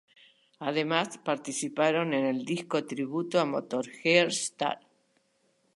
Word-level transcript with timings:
Además, 0.57 1.19
participaron 1.19 2.15
en 2.15 2.25
el 2.25 2.43
disco 2.43 2.83
tributo 2.83 3.39
a 3.39 3.45
Motörhead, 3.45 4.29
"St. 4.29 4.79